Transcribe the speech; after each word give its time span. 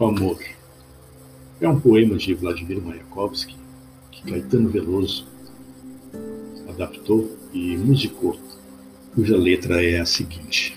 O 0.00 0.06
amor. 0.06 0.38
É 1.60 1.68
um 1.68 1.78
poema 1.78 2.16
de 2.16 2.32
Vladimir 2.32 2.80
Mayakovsky 2.80 3.54
que 4.10 4.22
Caetano 4.22 4.70
Veloso 4.70 5.28
adaptou 6.70 7.36
e 7.52 7.76
musicou, 7.76 8.40
cuja 9.14 9.36
letra 9.36 9.84
é 9.84 10.00
a 10.00 10.06
seguinte: 10.06 10.74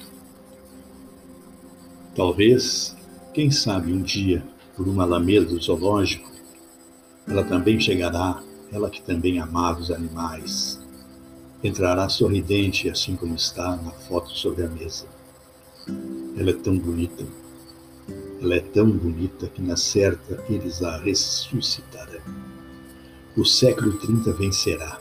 Talvez, 2.14 2.98
quem 3.34 3.50
sabe 3.50 3.94
um 3.94 4.02
dia, 4.02 4.44
por 4.76 4.90
uma 4.90 5.04
alameda 5.04 5.46
do 5.46 5.62
zoológico, 5.62 6.30
ela 7.26 7.46
também 7.46 7.80
chegará, 7.80 8.44
ela 8.74 8.90
que 8.90 9.02
também 9.02 9.40
amava 9.40 9.80
os 9.80 9.90
animais, 9.90 10.82
entrará 11.64 12.10
sorridente 12.10 12.90
assim 12.90 13.16
como 13.16 13.36
está 13.36 13.78
na 13.78 13.92
foto 13.92 14.32
sobre 14.32 14.66
a 14.66 14.68
mesa. 14.68 15.06
Ela 16.38 16.50
é 16.50 16.54
tão 16.56 16.78
bonita 16.78 17.24
ela 18.42 18.56
é 18.56 18.60
tão 18.60 18.92
bonita 18.92 19.48
que 19.48 19.62
na 19.62 19.78
certa 19.78 20.44
eles 20.50 20.84
a 20.84 20.98
ressuscitarão. 20.98 22.22
O 23.38 23.46
século 23.46 23.94
30 23.94 24.34
vencerá. 24.34 25.00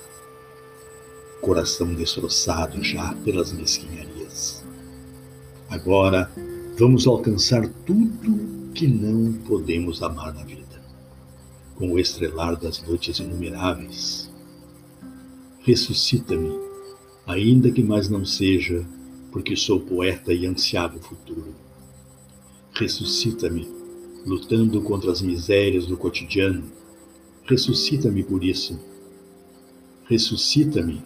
Coração 1.40 1.92
destroçado 1.92 2.82
já 2.82 3.12
pelas 3.24 3.52
mesquinharias. 3.52 4.64
Agora 5.68 6.30
vamos 6.78 7.06
alcançar 7.06 7.68
tudo 7.84 8.70
que 8.72 8.86
não 8.86 9.32
podemos 9.44 10.02
amar 10.02 10.32
na 10.32 10.44
vida, 10.44 10.80
com 11.74 11.92
o 11.92 11.98
estrelar 11.98 12.56
das 12.56 12.80
noites 12.82 13.18
inumeráveis. 13.18 14.30
Ressuscita-me, 15.60 16.52
ainda 17.26 17.70
que 17.72 17.82
mais 17.82 18.08
não 18.08 18.24
seja, 18.24 18.86
porque 19.32 19.56
sou 19.56 19.80
poeta 19.80 20.32
e 20.32 20.46
ansiava 20.46 20.96
o 20.96 21.02
futuro 21.02 21.54
Ressuscita-me, 22.74 23.68
lutando 24.24 24.80
contra 24.80 25.12
as 25.12 25.20
misérias 25.20 25.86
do 25.86 25.94
cotidiano. 25.94 26.72
Ressuscita-me 27.44 28.24
por 28.24 28.42
isso. 28.42 28.80
Ressuscita-me. 30.06 31.02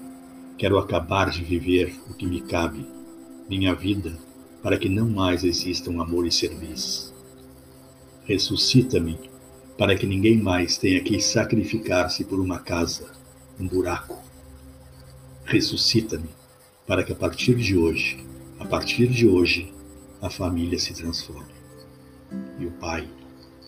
Quero 0.56 0.78
acabar 0.78 1.28
de 1.28 1.42
viver 1.42 1.92
o 2.08 2.14
que 2.14 2.25
me 2.25 2.41
cabe, 2.41 2.86
minha 3.48 3.75
vida, 3.75 4.17
para 4.62 4.78
que 4.78 4.89
não 4.89 5.11
mais 5.11 5.42
existam 5.42 6.00
amor 6.00 6.25
e 6.25 6.31
serviço. 6.31 7.12
Ressuscita-me, 8.25 9.19
para 9.77 9.97
que 9.97 10.06
ninguém 10.06 10.41
mais 10.41 10.78
tenha 10.78 11.03
que 11.03 11.20
sacrificar-se 11.20 12.25
por 12.25 12.39
uma 12.39 12.61
casa, 12.61 13.11
um 13.58 13.67
buraco. 13.67 14.17
Ressuscita-me, 15.45 16.30
para 16.86 17.03
que 17.03 17.12
a 17.12 17.17
partir 17.17 17.56
de 17.56 17.77
hoje, 17.77 18.25
a 18.61 18.64
partir 18.64 19.08
de 19.08 19.27
hoje, 19.27 19.75
a 20.23 20.30
família 20.30 20.78
se 20.78 20.95
transforme 20.95 21.56
e 22.59 22.67
o 22.67 22.71
Pai 22.73 23.09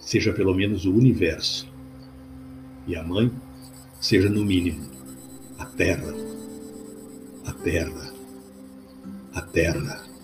seja 0.01 0.33
pelo 0.33 0.55
menos 0.55 0.84
o 0.84 0.92
universo, 0.95 1.69
e 2.87 2.97
a 2.97 3.03
Mãe 3.03 3.31
seja, 4.01 4.28
no 4.28 4.45
mínimo, 4.45 4.89
a 5.59 5.67
Terra, 5.67 6.14
a 7.45 7.53
Terra, 7.53 8.12
a 9.34 9.42
Terra. 9.42 10.17